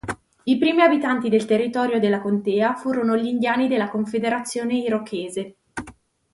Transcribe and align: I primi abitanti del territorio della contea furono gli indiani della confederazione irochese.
I 0.45 0.57
primi 0.57 0.81
abitanti 0.81 1.29
del 1.29 1.45
territorio 1.45 1.99
della 1.99 2.21
contea 2.21 2.73
furono 2.73 3.15
gli 3.15 3.27
indiani 3.27 3.67
della 3.67 3.87
confederazione 3.91 4.73
irochese. 4.77 5.55